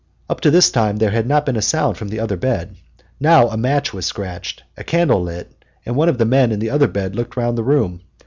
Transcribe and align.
Up 0.27 0.41
to 0.41 0.49
this 0.49 0.71
time 0.71 0.97
there 0.97 1.11
had 1.11 1.27
not 1.27 1.45
been 1.45 1.55
a 1.55 1.61
sound 1.61 1.95
from 1.95 2.07
the 2.07 2.19
other 2.19 2.35
bed. 2.35 2.75
Now 3.19 3.49
a 3.49 3.55
match 3.55 3.93
was 3.93 4.03
scratched, 4.07 4.63
a 4.75 4.83
candle 4.83 5.21
lit, 5.21 5.63
and 5.85 5.95
one 5.95 6.09
of 6.09 6.17
the 6.17 6.25
men 6.25 6.51
in 6.51 6.57
the 6.57 6.71
other 6.71 6.87
bed 6.87 7.15
looked 7.15 7.37
round 7.37 7.55
the 7.55 7.63
room. 7.63 8.01